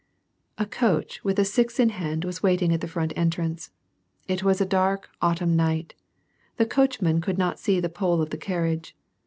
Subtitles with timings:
[0.57, 3.69] A coach with a six in hand was waiting at the front entrance.
[4.27, 5.93] It was a dark, autumn night.
[6.57, 8.95] The coachman could not see the pole of the carriage.